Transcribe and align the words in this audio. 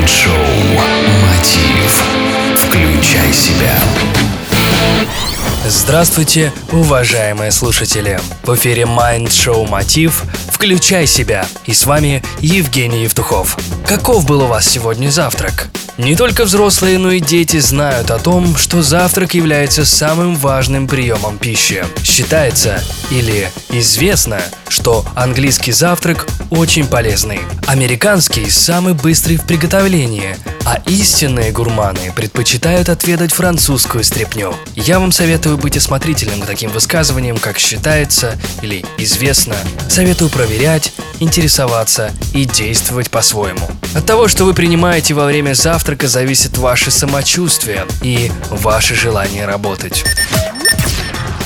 Майнд-шоу 0.00 0.32
«Мотив». 1.26 2.02
Включай 2.56 3.32
себя. 3.34 3.78
Здравствуйте, 5.66 6.54
уважаемые 6.72 7.50
слушатели! 7.50 8.18
В 8.42 8.54
эфире 8.54 8.84
Mind 8.84 9.26
Show 9.26 9.68
Мотив 9.68 10.24
«Включай 10.50 11.06
себя» 11.06 11.46
и 11.66 11.74
с 11.74 11.84
вами 11.84 12.22
Евгений 12.38 13.02
Евтухов. 13.02 13.58
Каков 13.86 14.24
был 14.24 14.44
у 14.44 14.46
вас 14.46 14.66
сегодня 14.66 15.10
завтрак? 15.10 15.68
Не 15.98 16.16
только 16.16 16.44
взрослые, 16.44 16.98
но 16.98 17.12
и 17.12 17.20
дети 17.20 17.58
знают 17.58 18.10
о 18.10 18.18
том, 18.18 18.56
что 18.56 18.82
завтрак 18.82 19.34
является 19.34 19.84
самым 19.84 20.34
важным 20.36 20.88
приемом 20.88 21.38
пищи. 21.38 21.84
Считается 22.02 22.82
или 23.10 23.50
известно, 23.70 24.40
что 24.68 25.04
английский 25.14 25.72
завтрак 25.72 26.26
очень 26.50 26.86
полезный. 26.86 27.40
Американский 27.66 28.48
самый 28.48 28.94
быстрый 28.94 29.36
в 29.36 29.44
приготовлении, 29.44 30.36
а 30.70 30.80
истинные 30.86 31.50
гурманы 31.50 32.12
предпочитают 32.14 32.88
отведать 32.90 33.32
французскую 33.32 34.04
стряпню. 34.04 34.54
Я 34.76 35.00
вам 35.00 35.10
советую 35.10 35.58
быть 35.58 35.76
осмотрительным 35.76 36.40
к 36.40 36.46
таким 36.46 36.70
высказываниям, 36.70 37.38
как 37.38 37.58
считается 37.58 38.38
или 38.62 38.84
известно. 38.96 39.56
Советую 39.88 40.30
проверять, 40.30 40.92
интересоваться 41.18 42.12
и 42.34 42.44
действовать 42.44 43.10
по-своему. 43.10 43.68
От 43.96 44.06
того, 44.06 44.28
что 44.28 44.44
вы 44.44 44.54
принимаете 44.54 45.12
во 45.12 45.24
время 45.24 45.54
завтрака, 45.54 46.06
зависит 46.06 46.56
ваше 46.56 46.92
самочувствие 46.92 47.84
и 48.04 48.30
ваше 48.50 48.94
желание 48.94 49.46
работать. 49.46 50.04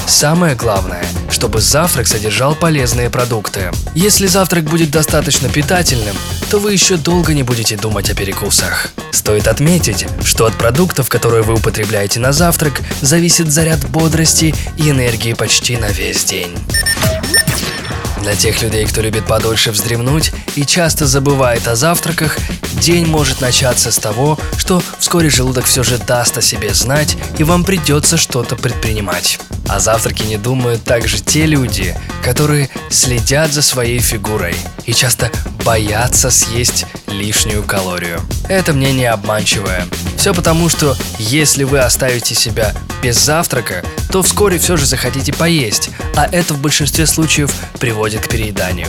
Самое 0.07 0.55
главное, 0.55 1.05
чтобы 1.31 1.61
завтрак 1.61 2.07
содержал 2.07 2.55
полезные 2.55 3.11
продукты. 3.11 3.71
Если 3.95 4.27
завтрак 4.27 4.65
будет 4.65 4.91
достаточно 4.91 5.49
питательным, 5.49 6.17
то 6.51 6.59
вы 6.59 6.73
еще 6.73 6.97
долго 6.97 7.35
не 7.35 7.43
будете 7.43 7.77
думать 7.77 8.11
о 8.11 8.15
перекусах. 8.15 8.91
Стоит 9.13 9.49
отметить, 9.49 10.07
что 10.25 10.47
от 10.47 10.55
продуктов, 10.55 11.09
которые 11.09 11.43
вы 11.43 11.55
употребляете 11.55 12.21
на 12.21 12.33
завтрак, 12.33 12.81
зависит 13.01 13.51
заряд 13.51 13.89
бодрости 13.89 14.55
и 14.77 14.91
энергии 14.91 15.33
почти 15.33 15.77
на 15.77 15.89
весь 15.89 16.25
день. 16.25 16.55
Для 18.21 18.37
тех 18.37 18.63
людей, 18.63 18.87
кто 18.87 19.03
любит 19.03 19.27
подольше 19.27 19.71
вздремнуть 19.71 20.33
и 20.55 20.65
часто 20.65 21.07
забывает 21.07 21.67
о 21.69 21.77
завтраках, 21.77 22.39
день 22.75 23.07
может 23.07 23.41
начаться 23.41 23.91
с 23.91 23.99
того, 23.99 24.39
что 24.57 24.83
вскоре 24.99 25.29
желудок 25.29 25.67
все 25.67 25.83
же 25.83 25.99
даст 25.99 26.39
о 26.39 26.43
себе 26.43 26.73
знать, 26.73 27.17
и 27.39 27.45
вам 27.45 27.65
придется 27.65 28.17
что-то 28.17 28.57
предпринимать. 28.57 29.39
О 29.69 29.81
завтраке 29.81 30.25
не 30.25 30.37
думают 30.37 30.85
также 30.85 31.21
те 31.21 31.47
люди, 31.47 31.97
которые 32.23 32.69
следят 32.91 33.53
за 33.53 33.63
своей 33.63 33.99
фигурой 33.99 34.55
и 34.87 34.93
часто 34.93 35.31
боятся 35.65 36.31
съесть 36.31 36.87
лишнюю 37.09 37.63
калорию. 37.63 38.21
Это 38.49 38.73
мнение 38.73 39.11
обманчивое. 39.11 39.87
Все 40.17 40.35
потому, 40.35 40.69
что 40.69 40.97
если 41.19 41.65
вы 41.65 41.79
оставите 41.81 42.35
себя 42.35 42.75
без 43.03 43.19
завтрака, 43.19 43.85
то 44.11 44.23
вскоре 44.23 44.59
все 44.59 44.77
же 44.77 44.87
захотите 44.87 45.33
поесть, 45.33 45.91
а 46.17 46.27
это 46.31 46.55
в 46.55 46.61
большинстве 46.61 47.07
случаев 47.07 47.53
приводит 47.79 48.27
к 48.27 48.29
перееданию. 48.29 48.89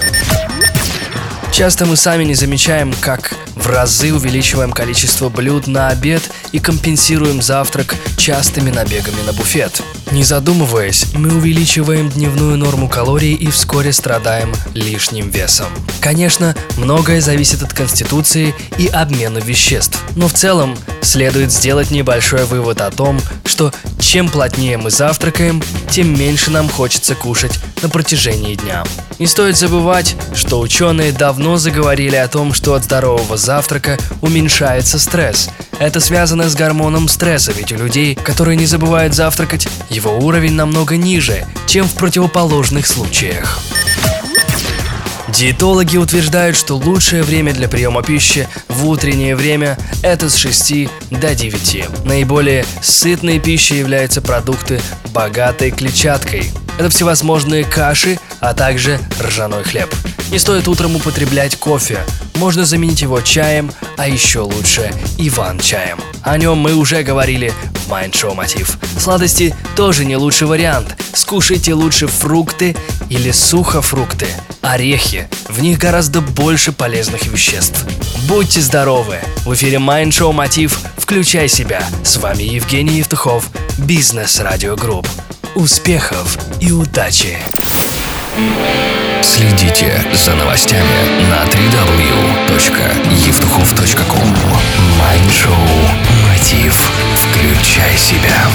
Часто 1.52 1.86
мы 1.86 1.96
сами 1.96 2.26
не 2.26 2.36
замечаем, 2.36 2.94
как 3.00 3.34
в 3.56 3.68
разы 3.68 4.14
увеличиваем 4.14 4.74
количество 4.74 5.30
блюд 5.30 5.68
на 5.68 5.88
обед 5.88 6.22
и 6.52 6.60
компенсируем 6.60 7.42
завтрак 7.42 7.96
частыми 8.18 8.72
набегами 8.72 9.22
на 9.26 9.32
буфет. 9.32 9.82
Не 10.12 10.24
задумываясь, 10.24 11.14
мы 11.14 11.36
увеличиваем 11.36 12.10
дневную 12.10 12.58
норму 12.58 12.88
калорий 12.88 13.34
и 13.34 13.48
вскоре 13.48 13.92
страдаем 13.92 14.54
лишним 14.74 15.30
весом. 15.30 15.68
Конечно, 16.00 16.56
многое 16.78 17.22
зависит 17.22 17.64
от 17.64 17.74
конституции 17.74 18.54
и 18.78 18.88
обмена 18.88 19.40
веществ, 19.40 20.00
но 20.16 20.28
в 20.28 20.34
целом 20.34 20.78
следует 21.02 21.52
сделать 21.52 21.92
небольшой 21.92 22.46
вывод 22.46 22.82
о 22.82 22.92
том, 22.92 23.20
что 23.46 23.74
чем 24.00 24.30
плотнее 24.30 24.78
мы 24.78 24.92
завтракаем, 24.92 25.62
тем 25.90 26.18
меньше 26.18 26.52
нам 26.52 26.70
хочется 26.70 27.16
кушать 27.16 27.60
на 27.82 27.90
протяжении 27.90 28.56
дня. 28.56 28.84
Не 29.20 29.28
стоит 29.28 29.58
забывать, 29.58 30.16
что 30.34 30.60
ученые 30.60 31.12
давно 31.12 31.58
заговорили 31.58 32.16
о 32.16 32.28
том, 32.28 32.54
что 32.54 32.74
от 32.74 32.84
здорового 32.84 33.38
завтрака 33.38 33.98
уменьшается 34.22 35.00
стресс. 35.00 35.50
Это 35.80 36.00
связано 36.00 36.50
с 36.50 36.56
гормоном 36.56 37.08
стресса, 37.08 37.52
ведь 37.52 37.72
у 37.72 37.78
людей, 37.78 38.16
которые 38.16 38.56
не 38.56 38.66
забывают 38.66 39.14
завтракать, 39.14 39.68
его 39.96 40.18
уровень 40.18 40.54
намного 40.54 40.98
ниже, 40.98 41.48
чем 41.68 41.88
в 41.88 41.94
противоположных 41.94 42.86
случаях. 42.86 43.60
Диетологи 45.30 45.98
утверждают, 45.98 46.56
что 46.58 46.76
лучшее 46.76 47.24
время 47.24 47.54
для 47.54 47.68
приема 47.68 48.04
пищи 48.04 48.48
в 48.68 48.88
утреннее 48.88 49.36
время– 49.36 49.78
это 50.04 50.30
с 50.30 50.36
6 50.36 50.90
до 51.12 51.34
9. 51.34 52.06
Наиболее 52.06 52.66
сытной 52.82 53.40
пищей 53.40 53.80
являются 53.80 54.22
продукты, 54.22 54.82
богатые 55.14 55.72
клетчаткой. 55.72 56.52
Это 56.78 56.90
всевозможные 56.90 57.64
каши, 57.64 58.20
а 58.46 58.54
также 58.54 59.00
ржаной 59.20 59.64
хлеб. 59.64 59.94
Не 60.30 60.38
стоит 60.38 60.68
утром 60.68 60.96
употреблять 60.96 61.56
кофе. 61.56 62.00
Можно 62.36 62.64
заменить 62.66 63.02
его 63.02 63.20
чаем, 63.22 63.72
а 63.98 64.08
еще 64.08 64.40
лучше 64.40 64.92
Иван-чаем. 65.18 66.00
О 66.22 66.38
нем 66.38 66.60
мы 66.60 66.76
уже 66.76 67.02
говорили 67.02 67.52
в 67.88 67.92
шоу 67.92 68.36
Мотив. 68.36 68.78
Сладости 69.00 69.56
тоже 69.76 70.06
не 70.06 70.16
лучший 70.16 70.48
вариант. 70.48 70.96
Скушайте 71.14 71.74
лучше 71.74 72.08
фрукты 72.08 72.76
или 73.10 73.32
сухофрукты– 73.32 74.28
орехи. 74.62 75.28
В 75.50 75.62
них 75.62 75.80
гораздо 75.80 76.22
больше 76.22 76.72
полезных 76.72 77.26
веществ. 77.26 77.86
Будьте 78.28 78.62
здоровы! 78.62 79.18
В 79.46 79.54
эфире 79.54 79.78
шоу 79.78 80.32
Мотив 80.34 80.80
«Включай 80.98 81.48
себя». 81.48 81.84
С 82.04 82.18
вами 82.18 82.44
Евгений 82.44 82.98
Евтухов, 82.98 83.50
Бизнес 83.78 84.40
Радио 84.40 84.76
Групп. 84.76 85.08
Успехов 85.56 86.38
и 86.60 86.72
удачи! 86.72 87.38
Следите 89.22 90.06
за 90.14 90.36
новостями 90.36 90.84
на 91.30 91.46
www.евтухов.ком 91.46 94.36
Майнд-шоу 95.00 95.54
«Мотив». 96.24 96.92
Включай 97.16 97.98
себя. 97.98 98.48